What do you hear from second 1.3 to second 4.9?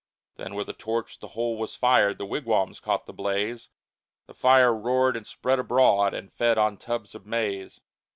whole was fired, The wigwams caught the blaze, The fire